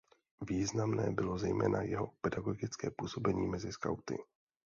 [0.47, 4.17] Významné bylo zejména jeho pedagogické působení mezi skauty.